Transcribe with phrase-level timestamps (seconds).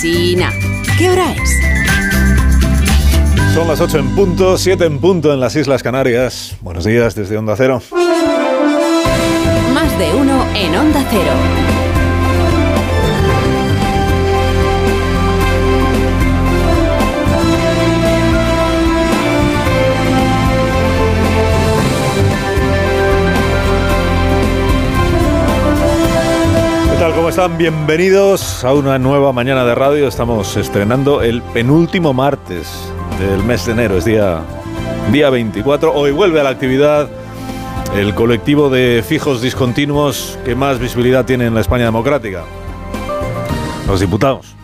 [0.00, 0.52] Sina.
[0.98, 1.50] ¿Qué hora es?
[3.54, 6.56] Son las 8 en punto, 7 en punto en las Islas Canarias.
[6.60, 7.80] Buenos días desde Onda Cero.
[9.72, 11.75] Más de uno en Onda Cero.
[27.36, 30.08] Bienvenidos a una nueva mañana de radio.
[30.08, 32.90] Estamos estrenando el penúltimo martes
[33.20, 34.40] del mes de enero, es día,
[35.12, 35.92] día 24.
[35.92, 37.10] Hoy vuelve a la actividad
[37.94, 42.42] el colectivo de fijos discontinuos que más visibilidad tiene en la España democrática.
[43.86, 44.54] Los diputados,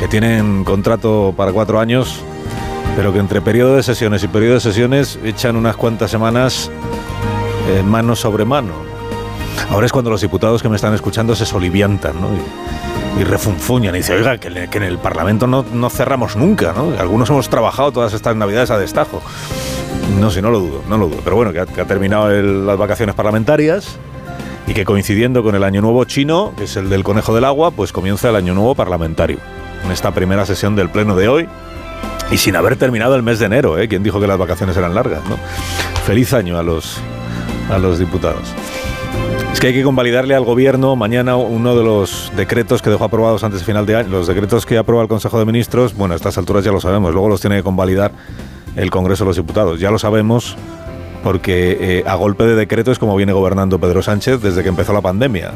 [0.00, 2.20] que tienen contrato para cuatro años,
[2.96, 6.68] pero que entre periodo de sesiones y periodo de sesiones echan unas cuantas semanas
[7.84, 8.93] mano sobre mano.
[9.70, 12.28] Ahora es cuando los diputados que me están escuchando se soliviantan, ¿no?
[13.18, 16.98] Y, refunfuñan y dicen, oiga, que, en el Parlamento no, no cerramos nunca, ¿no?
[16.98, 19.22] Algunos hemos trabajado todas estas navidades a destajo.
[20.18, 21.20] No sé, no lo dudo, no lo dudo.
[21.22, 23.98] Pero bueno, que ha, terminado las vacaciones parlamentarias
[24.66, 27.70] y que coincidiendo con el Año Nuevo chino, que es el del Conejo del Agua,
[27.70, 29.38] pues comienza el Año Nuevo parlamentario.
[29.84, 31.48] En esta primera sesión del Pleno de hoy
[32.30, 33.88] y sin haber terminado el mes de enero, ¿eh?
[33.88, 35.22] ¿Quién dijo que las vacaciones eran largas?
[36.06, 36.98] Feliz año a los,
[37.70, 38.54] a los diputados.
[39.64, 43.60] Que hay que convalidarle al gobierno mañana uno de los decretos que dejó aprobados antes
[43.60, 44.10] de final de año.
[44.10, 47.14] Los decretos que aprueba el Consejo de Ministros, bueno, a estas alturas ya lo sabemos,
[47.14, 48.12] luego los tiene que convalidar
[48.76, 49.80] el Congreso de los Diputados.
[49.80, 50.58] Ya lo sabemos
[51.22, 54.92] porque eh, a golpe de decreto es como viene gobernando Pedro Sánchez desde que empezó
[54.92, 55.52] la pandemia.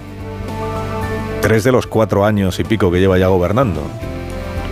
[1.43, 3.83] Tres de los cuatro años y pico que lleva ya gobernando.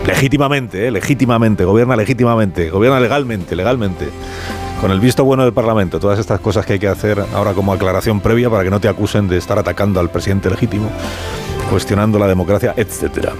[0.07, 4.09] Legítimamente, eh, legítimamente, gobierna legítimamente, gobierna legalmente, legalmente
[4.81, 7.73] con el visto bueno del Parlamento, todas estas cosas que hay que hacer ahora como
[7.73, 10.89] aclaración previa para que no te acusen de estar atacando al presidente legítimo,
[11.69, 13.33] cuestionando la democracia, etcétera.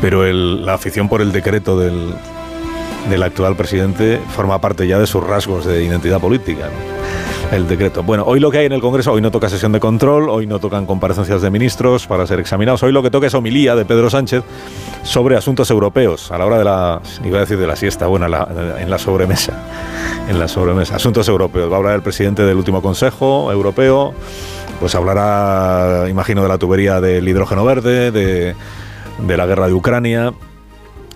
[0.00, 2.14] Pero la afición por el decreto del,
[3.08, 6.70] del actual presidente forma parte ya de sus rasgos de identidad política.
[7.50, 8.04] El decreto.
[8.04, 10.46] Bueno, hoy lo que hay en el Congreso, hoy no toca sesión de control, hoy
[10.46, 13.84] no tocan comparecencias de ministros para ser examinados, hoy lo que toca es homilía de
[13.84, 14.44] Pedro Sánchez
[15.02, 18.26] sobre asuntos europeos, a la hora de la, iba a decir de la siesta, bueno,
[18.26, 19.64] en la sobremesa,
[20.28, 21.68] en la sobremesa, asuntos europeos.
[21.68, 24.14] Va a hablar el presidente del último Consejo Europeo,
[24.78, 28.54] pues hablará, imagino, de la tubería del hidrógeno verde, de,
[29.18, 30.32] de la guerra de Ucrania,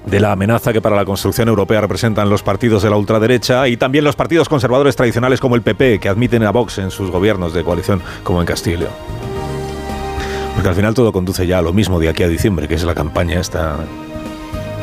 [0.07, 3.77] de la amenaza que para la construcción europea representan los partidos de la ultraderecha y
[3.77, 7.55] también los partidos conservadores tradicionales como el PP, que admiten a Vox en sus gobiernos
[7.55, 8.93] de coalición, como en León.
[10.55, 12.85] Porque al final todo conduce ya a lo mismo de aquí a diciembre, que es
[12.85, 13.77] la campaña, esta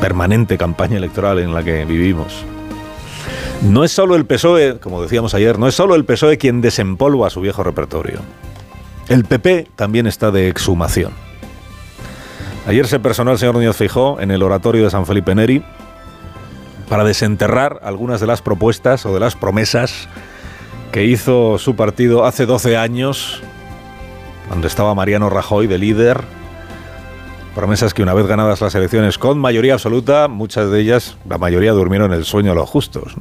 [0.01, 2.43] permanente campaña electoral en la que vivimos.
[3.61, 7.29] No es solo el PSOE, como decíamos ayer, no es solo el PSOE quien desempolva
[7.29, 8.19] su viejo repertorio.
[9.07, 11.11] El PP también está de exhumación.
[12.67, 15.63] Ayer se personó el señor Núñez Feijóo en el oratorio de San Felipe Neri
[16.89, 20.07] para desenterrar algunas de las propuestas o de las promesas
[20.91, 23.41] que hizo su partido hace 12 años,
[24.47, 26.21] cuando estaba Mariano Rajoy de líder.
[27.55, 31.71] Promesas que una vez ganadas las elecciones con mayoría absoluta, muchas de ellas, la mayoría
[31.71, 33.15] durmieron el sueño a los justos.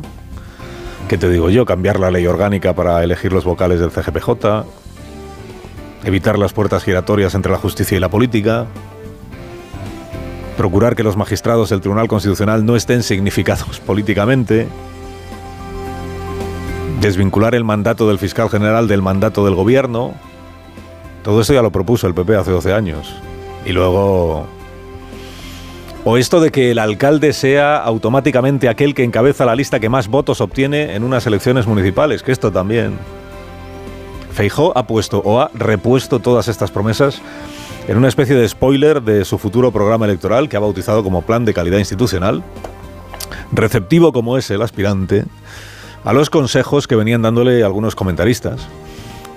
[1.09, 1.65] ¿Qué te digo yo?
[1.65, 4.65] Cambiar la ley orgánica para elegir los vocales del CGPJ,
[6.05, 8.67] evitar las puertas giratorias entre la justicia y la política,
[10.61, 14.69] procurar que los magistrados del Tribunal Constitucional no estén significados políticamente,
[17.01, 20.13] desvincular el mandato del fiscal general del mandato del gobierno.
[21.25, 23.15] Todo esto ya lo propuso el PP hace 12 años.
[23.65, 24.47] Y luego...
[26.05, 30.09] O esto de que el alcalde sea automáticamente aquel que encabeza la lista que más
[30.09, 32.99] votos obtiene en unas elecciones municipales, que esto también...
[34.31, 37.23] Feijó ha puesto o ha repuesto todas estas promesas
[37.91, 41.45] en una especie de spoiler de su futuro programa electoral que ha bautizado como Plan
[41.45, 42.45] de Calidad Institucional,
[43.51, 45.25] receptivo como es el aspirante,
[46.05, 48.69] a los consejos que venían dándole algunos comentaristas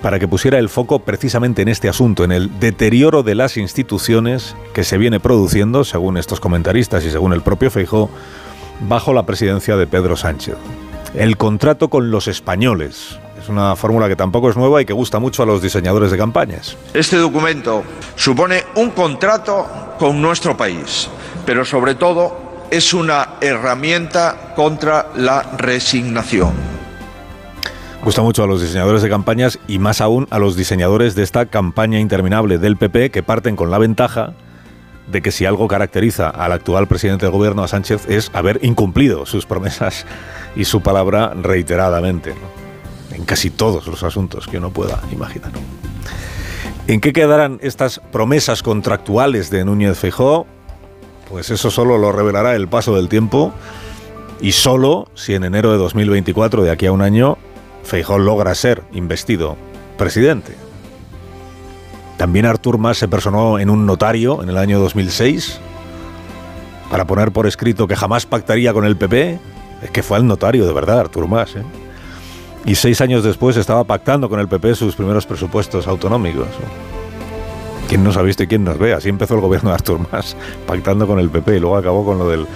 [0.02, 4.54] para que pusiera el foco precisamente en este asunto, en el deterioro de las instituciones
[4.72, 8.08] que se viene produciendo, según estos comentaristas y según el propio Feijó,
[8.88, 10.54] bajo la presidencia de Pedro Sánchez.
[11.16, 13.18] El contrato con los españoles.
[13.44, 16.16] Es una fórmula que tampoco es nueva y que gusta mucho a los diseñadores de
[16.16, 16.78] campañas.
[16.94, 17.84] Este documento
[18.16, 19.66] supone un contrato
[19.98, 21.10] con nuestro país,
[21.44, 26.54] pero sobre todo es una herramienta contra la resignación.
[28.02, 31.44] Gusta mucho a los diseñadores de campañas y más aún a los diseñadores de esta
[31.44, 34.32] campaña interminable del PP que parten con la ventaja
[35.12, 39.26] de que si algo caracteriza al actual presidente del gobierno, a Sánchez, es haber incumplido
[39.26, 40.06] sus promesas
[40.56, 42.32] y su palabra reiteradamente.
[43.14, 45.52] En casi todos los asuntos que uno pueda imaginar.
[46.86, 50.46] ¿En qué quedarán estas promesas contractuales de Núñez Feijóo?
[51.30, 53.52] Pues eso solo lo revelará el paso del tiempo
[54.40, 57.38] y solo si en enero de 2024, de aquí a un año,
[57.84, 59.56] Feijóo logra ser investido
[59.96, 60.54] presidente.
[62.18, 65.58] También Artur Mas se personó en un notario en el año 2006
[66.90, 69.38] para poner por escrito que jamás pactaría con el PP.
[69.82, 71.56] Es que fue al notario, de verdad, Artur Mas.
[71.56, 71.62] ¿eh?
[72.64, 76.48] Y seis años después estaba pactando con el PP sus primeros presupuestos autonómicos.
[77.88, 78.94] ¿Quién nos ha visto y quién nos ve?
[78.94, 82.18] Así empezó el gobierno de Artur Mas, pactando con el PP y luego acabó con
[82.18, 82.46] lo de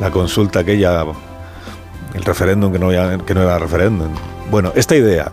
[0.00, 1.04] la consulta aquella,
[2.14, 2.88] el referéndum que no,
[3.24, 4.08] que no era referéndum.
[4.50, 5.32] Bueno, esta idea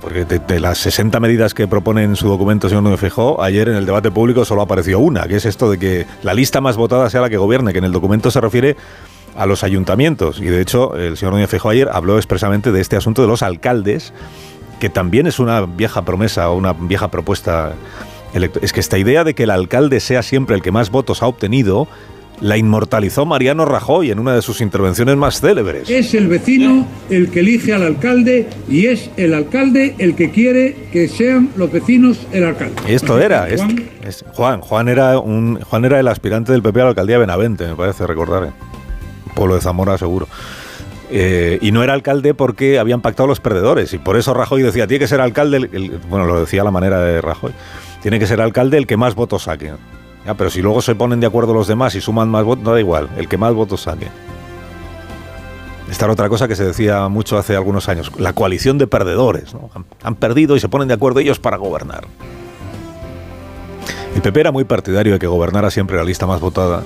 [0.00, 3.76] porque de, las 60 medidas que propone en su documento señor Núñez Fijó, ayer en
[3.76, 7.08] el debate público solo apareció una, que es esto de que la lista más votada
[7.10, 8.76] sea la que gobierne, que en el documento se refiere
[9.36, 10.40] a los ayuntamientos.
[10.40, 13.42] Y de hecho, el señor Núñez Fijó ayer habló expresamente de este asunto de los
[13.42, 14.12] alcaldes,
[14.80, 17.74] que también es una vieja promesa o una vieja propuesta.
[18.62, 21.26] Es que esta idea de que el alcalde sea siempre el que más votos ha
[21.26, 21.88] obtenido
[22.40, 25.88] la inmortalizó Mariano Rajoy en una de sus intervenciones más célebres.
[25.88, 30.88] Es el vecino el que elige al alcalde y es el alcalde el que quiere
[30.92, 32.74] que sean los vecinos el alcalde.
[32.88, 33.46] Esto era,
[34.34, 37.66] Juan, Juan, era un, Juan era el aspirante del PP a la alcaldía de Benavente,
[37.66, 38.52] me parece recordar.
[39.34, 40.28] Pueblo de Zamora, seguro.
[41.10, 43.92] Eh, y no era alcalde porque habían pactado los perdedores.
[43.92, 45.68] Y por eso Rajoy decía, tiene que ser alcalde,
[46.08, 47.52] bueno, lo decía la manera de Rajoy,
[48.02, 49.72] tiene que ser alcalde el que más votos saque
[50.32, 52.80] pero si luego se ponen de acuerdo los demás y suman más votos, no da
[52.80, 54.08] igual, el que más votos saque.
[55.90, 59.54] Esta era otra cosa que se decía mucho hace algunos años, la coalición de perdedores.
[60.02, 62.06] Han, perdido y se ponen de acuerdo ellos para gobernar.
[64.14, 66.82] El PP era muy partidario de que gobernara siempre la lista más votada,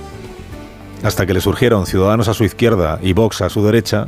[1.03, 4.07] hasta que le surgieron Ciudadanos a su izquierda y Vox a su derecha,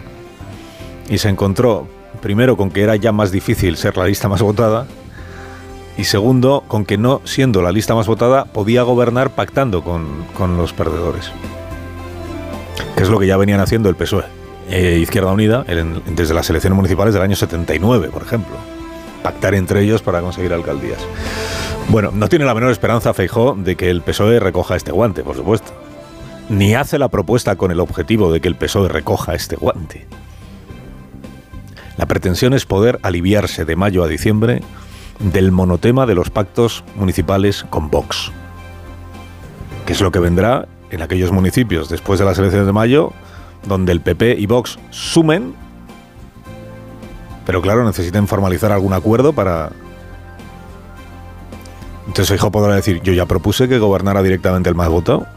[1.08, 1.87] y se encontró
[2.20, 4.87] primero con que era ya más difícil ser la lista más votada,
[5.96, 10.72] y segundo, con que no siendo la lista más votada podía gobernar pactando con, los
[10.72, 11.31] perdedores.
[12.96, 14.25] Que es lo que ya venían haciendo el PSOE,
[14.70, 15.64] e Izquierda Unida,
[16.06, 18.56] desde las elecciones municipales del año 79, por ejemplo.
[19.22, 21.00] Pactar entre ellos para conseguir alcaldías.
[21.88, 25.37] Bueno, no tiene la menor esperanza Feijó de que el PSOE recoja este guante, por
[25.37, 25.72] supuesto.
[26.50, 30.08] Ni hace la propuesta con el objetivo de que el PSOE recoja este guante.
[31.97, 34.61] La pretensión es poder aliviarse de mayo a diciembre
[35.20, 38.32] del monotema de los pactos municipales con Vox,
[39.87, 43.12] que es lo que vendrá en aquellos municipios después de las elecciones de mayo,
[43.69, 45.55] donde el PP y Vox sumen,
[47.47, 49.70] pero claro, necesitan formalizar algún acuerdo para...
[52.08, 55.29] Entonces hijo podrá decir, yo ya propuse que gobernara directamente el más votado.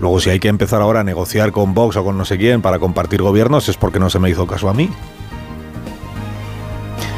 [0.00, 2.62] Luego si hay que empezar ahora a negociar con Vox o con no sé quién
[2.62, 4.88] para compartir gobiernos es porque no se me hizo caso a mí.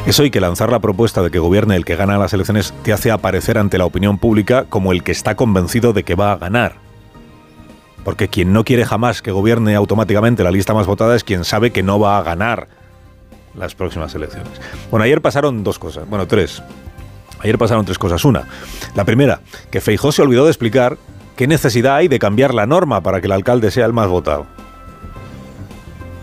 [0.06, 2.93] Eso y que lanzar la propuesta de que gobierne el que gana las elecciones te
[2.93, 6.37] hace aparecer ante la opinión pública como el que está convencido de que va a
[6.37, 6.77] ganar.
[8.03, 11.71] Porque quien no quiere jamás que gobierne automáticamente la lista más votada es quien sabe
[11.71, 12.69] que no va a ganar
[13.55, 14.53] las próximas elecciones.
[14.91, 16.62] Bueno, ayer pasaron dos cosas, bueno, tres.
[17.41, 18.25] Ayer pasaron tres cosas.
[18.25, 18.44] Una,
[18.94, 19.41] la primera,
[19.71, 20.97] que Feijó se olvidó de explicar
[21.41, 24.45] qué necesidad hay de cambiar la norma para que el alcalde sea el más votado.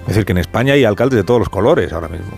[0.02, 2.38] Es decir, que en España hay alcaldes de todos los colores ahora mismo.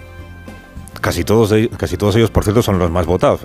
[1.02, 3.42] Casi todos, casi todos ellos, por cierto, son los más votados.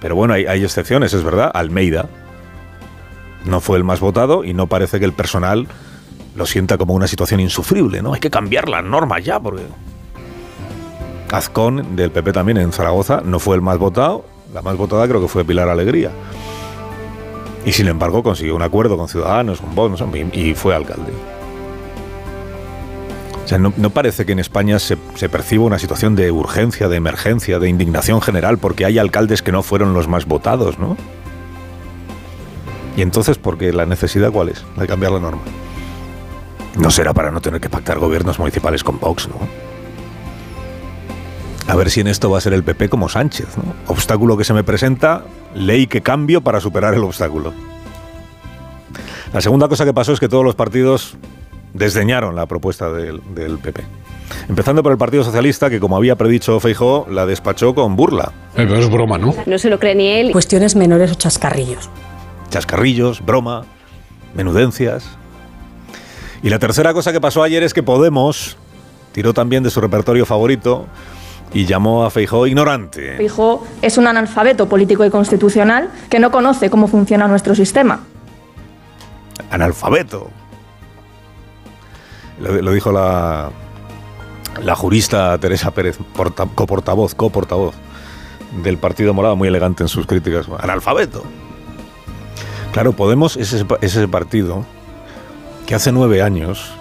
[0.00, 1.50] Pero, bueno, hay, excepciones, es verdad.
[1.52, 2.08] Almeida
[3.44, 5.66] no fue el más votado y no parece que el personal
[6.36, 8.14] lo sienta como una situación insufrible, ¿no?
[8.14, 9.64] Hay que cambiar la norma ya, porque...
[11.32, 14.24] Azcón, del PP también en Zaragoza, no fue el más votado.
[14.54, 16.12] La más votada creo que fue Pilar Alegría.
[17.68, 21.12] Y sin embargo consiguió un acuerdo con Ciudadanos, con Vox, y fue alcalde.
[23.44, 27.58] O sea, no, parece que en España se, perciba una situación de urgencia, de emergencia,
[27.58, 30.96] de indignación general, porque hay alcaldes que no fueron los más votados, ¿no?
[32.96, 34.64] Y entonces, ¿por qué la necesidad cuál es?
[34.78, 35.42] de cambiar la norma.
[36.74, 39.67] No será para no tener que pactar gobiernos municipales con Vox, ¿no?
[41.68, 43.74] A ver si en esto va a ser el PP como Sánchez, ¿no?
[43.88, 47.52] Obstáculo que se me presenta, ley que cambio para superar el obstáculo.
[49.34, 51.18] La segunda cosa que pasó es que todos los partidos
[51.74, 53.20] desdeñaron la propuesta del,
[53.62, 53.84] PP.
[54.48, 58.32] Empezando por el Partido Socialista, que como había predicho Feijó, la despachó con burla.
[58.56, 59.34] Eh, pero es broma, ¿no?
[59.44, 60.32] No se lo cree ni él.
[60.32, 61.90] Cuestiones menores o chascarrillos.
[62.48, 63.66] Chascarrillos, broma,
[64.34, 65.10] menudencias.
[66.42, 68.56] Y la tercera cosa que pasó ayer es que Podemos
[69.12, 70.86] tiró también de su repertorio favorito
[71.52, 73.16] y llamó a Feijó ignorante.
[73.16, 78.00] Feijó es un analfabeto político y constitucional que no conoce cómo funciona nuestro sistema.
[79.50, 80.30] Analfabeto.
[82.40, 83.50] Lo, dijo la,
[84.62, 85.98] la jurista Teresa Pérez,
[86.54, 87.74] coportavoz, coportavoz
[88.62, 90.46] del Partido Morado, muy elegante en sus críticas.
[90.60, 91.24] Analfabeto.
[92.72, 94.64] Claro, Podemos es ese, es ese partido
[95.66, 96.72] que hace nueve años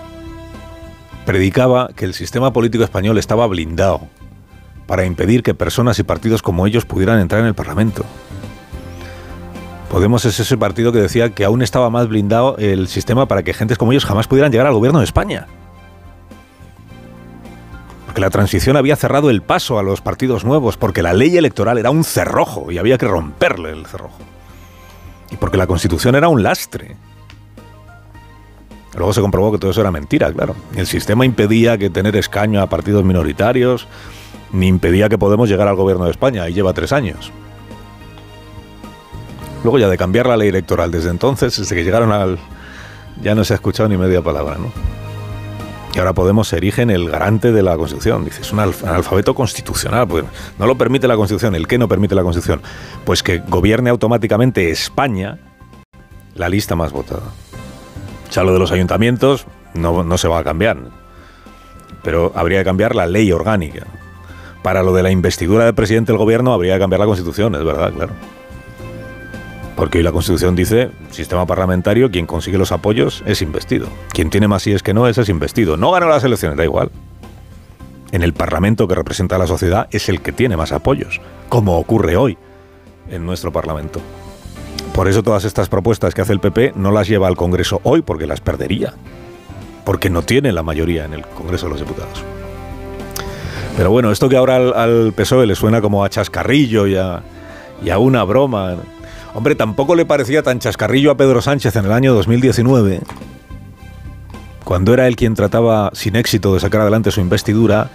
[1.25, 4.07] predicaba que el sistema político español estaba blindado
[4.87, 8.03] para impedir que personas y partidos como ellos pudieran entrar en el Parlamento.
[9.91, 13.53] Podemos es ese partido que decía que aún estaba más blindado el sistema para que
[13.53, 15.47] gentes como ellos jamás pudieran llegar al gobierno de España.
[18.05, 21.77] Porque la transición había cerrado el paso a los partidos nuevos, porque la ley electoral
[21.77, 24.19] era un cerrojo y había que romperle el cerrojo.
[25.31, 26.97] Y porque la constitución era un lastre.
[28.95, 30.55] Luego se comprobó que todo eso era mentira, claro.
[30.75, 33.87] El sistema impedía que tener escaño a partidos minoritarios,
[34.51, 37.31] ni impedía que Podemos llegar al gobierno de España, y lleva tres años.
[39.63, 42.37] Luego ya de cambiar la ley electoral desde entonces, desde que llegaron al...
[43.21, 44.71] ya no se ha escuchado ni media palabra, ¿no?
[45.93, 48.23] Y ahora Podemos se en el garante de la Constitución.
[48.23, 50.07] Dice, es un alfabeto constitucional.
[50.07, 50.25] Pues
[50.59, 51.55] no lo permite la Constitución.
[51.55, 52.61] ¿El qué no permite la Constitución?
[53.03, 55.39] Pues que gobierne automáticamente España
[56.35, 57.23] la lista más votada.
[58.29, 60.77] O lo de los ayuntamientos no, no se va a cambiar.
[62.03, 63.87] Pero habría que cambiar la ley orgánica.
[64.67, 67.63] Para lo de la investidura del presidente del gobierno habría que cambiar la Constitución, es
[67.63, 68.11] verdad, claro.
[69.77, 73.87] Porque hoy la Constitución dice, sistema parlamentario, quien consigue los apoyos es investido.
[74.09, 75.77] Quien tiene más y es que no es, es investido.
[75.77, 76.91] No ganó las elecciones, da igual.
[78.11, 81.77] En el Parlamento que representa a la sociedad es el que tiene más apoyos, como
[81.77, 82.37] ocurre hoy
[83.09, 84.01] en nuestro Parlamento.
[84.93, 88.01] Por eso todas estas propuestas que hace el PP no las lleva al Congreso hoy
[88.01, 88.95] porque las perdería.
[89.85, 92.21] Porque no tiene la mayoría en el Congreso de los Diputados.
[93.77, 97.21] Pero bueno, esto que ahora al, PSOE le suena como a chascarrillo y a,
[97.83, 98.75] y a una broma
[99.35, 103.01] Hombre, tampoco le parecía tan chascarrillo a Pedro Sánchez en el año 2019,
[104.63, 107.91] cuando era él quien trataba sin éxito de sacar adelante su investidura,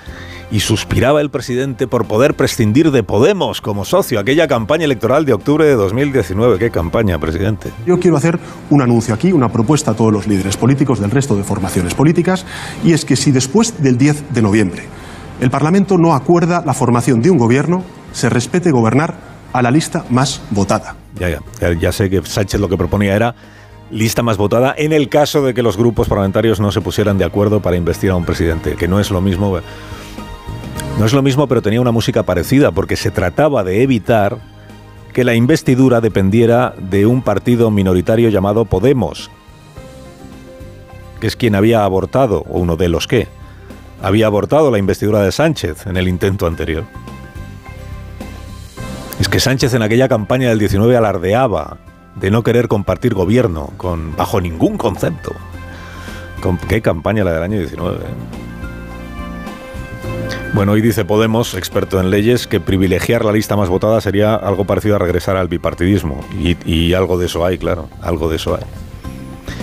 [0.53, 5.33] y suspiraba el presidente por poder prescindir de Podemos como socio, aquella campaña electoral de
[5.33, 6.59] octubre de 2019.
[6.61, 7.73] ¿Qué campaña, presidente?
[7.87, 8.39] Yo quiero hacer
[8.71, 12.47] un anuncio aquí, una propuesta a todos los líderes políticos del resto de formaciones políticas,
[12.85, 14.83] y es que si después del 10 de noviembre
[15.43, 17.83] el Parlamento no acuerda la formación de un gobierno,
[18.13, 19.17] se respete gobernar
[19.53, 20.95] a la lista más votada.
[21.19, 23.35] Ya, ya, ya sé que Sánchez lo que proponía era
[23.91, 27.25] lista más votada en el caso de que los grupos parlamentarios no se pusieran de
[27.25, 29.59] acuerdo para investir a un presidente, que no es lo mismo.
[31.01, 34.39] No es lo mismo, pero tenía una música parecida, porque se trataba de evitar
[35.13, 39.29] que la investidura dependiera de un partido minoritario llamado Podemos,
[41.19, 43.27] que es quien había abortado, o uno de los que,
[44.03, 46.85] había abortado la investidura de Sánchez en el intento anterior.
[49.21, 51.79] Es que Sánchez en aquella campaña del 19 alardeaba
[52.17, 55.33] de no querer compartir gobierno con, bajo ningún concepto.
[56.41, 57.99] ¿Con ¿Qué campaña la del año 19?
[60.55, 64.65] Bueno, hoy dice Podemos, experto en leyes, que privilegiar la lista más votada sería algo
[64.65, 66.21] parecido a regresar al bipartidismo.
[66.39, 68.65] Y, y algo de eso hay, claro, algo de eso hay.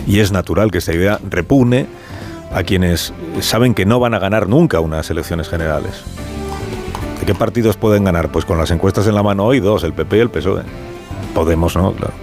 [0.08, 1.86] Y es natural que esta idea repune
[2.54, 6.04] a quienes saben que no van a ganar nunca unas elecciones generales.
[7.20, 8.32] ¿De qué partidos pueden ganar?
[8.32, 10.64] Pues con las encuestas en la mano hoy, dos, el PP y el PSOE.
[11.34, 11.92] Podemos, ¿no?
[11.94, 12.14] Claro.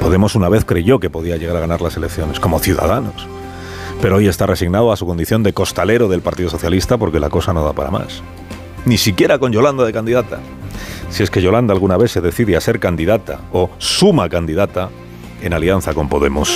[0.00, 3.26] Podemos una vez creyó que podía llegar a ganar las elecciones, como ciudadanos.
[4.00, 7.52] Pero hoy está resignado a su condición de costalero del Partido Socialista porque la cosa
[7.52, 8.22] no da para más.
[8.86, 10.38] Ni siquiera con Yolanda de candidata.
[11.10, 14.88] Si es que Yolanda alguna vez se decide a ser candidata o suma candidata
[15.42, 16.50] en alianza con Podemos.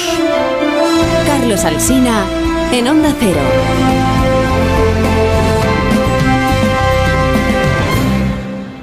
[1.26, 2.24] Carlos Alsina
[2.78, 4.13] en Onda Cero.